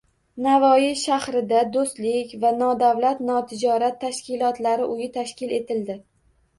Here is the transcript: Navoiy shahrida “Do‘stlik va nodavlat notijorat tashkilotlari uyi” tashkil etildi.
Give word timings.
Navoiy 0.43 0.95
shahrida 1.01 1.59
“Do‘stlik 1.75 2.35
va 2.47 2.53
nodavlat 2.63 3.23
notijorat 3.29 4.03
tashkilotlari 4.09 4.93
uyi” 4.93 5.15
tashkil 5.23 5.59
etildi. 5.65 6.05